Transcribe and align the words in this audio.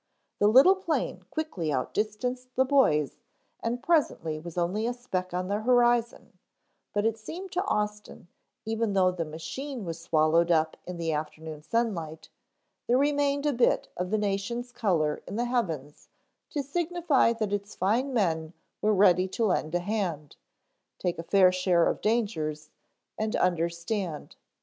The 0.39 0.47
little 0.47 0.73
plane 0.73 1.25
quickly 1.29 1.71
outdistanced 1.71 2.55
the 2.55 2.65
boys 2.65 3.19
and 3.59 3.83
presently 3.83 4.39
was 4.39 4.57
only 4.57 4.87
a 4.87 4.95
speck 4.95 5.31
on 5.31 5.47
the 5.47 5.59
horizon, 5.59 6.39
but 6.91 7.05
it 7.05 7.19
seemed 7.19 7.51
to 7.51 7.63
Austin, 7.65 8.27
even 8.65 8.93
though 8.93 9.11
the 9.11 9.25
machine 9.25 9.85
was 9.85 9.99
swallowed 10.01 10.49
up 10.49 10.75
in 10.87 10.97
the 10.97 11.13
afternoon 11.13 11.61
sunlight, 11.61 12.29
there 12.87 12.97
remained 12.97 13.45
a 13.45 13.53
bit 13.53 13.89
of 13.95 14.09
the 14.09 14.17
nation's 14.17 14.71
color 14.71 15.21
in 15.27 15.35
the 15.35 15.45
heavens 15.45 16.09
to 16.49 16.63
signify 16.63 17.31
that 17.33 17.53
its 17.53 17.75
fine 17.75 18.11
men 18.11 18.53
were 18.81 18.95
ready 18.95 19.27
to 19.27 19.45
lend 19.45 19.75
a 19.75 19.79
hand, 19.81 20.35
take 20.97 21.19
a 21.19 21.23
fair 21.23 21.51
share 21.51 21.85
of 21.85 22.01
dangers, 22.01 22.71
and 23.19 23.35
understand. 23.35 24.35